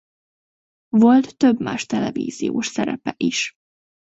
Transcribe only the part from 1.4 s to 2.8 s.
más televíziós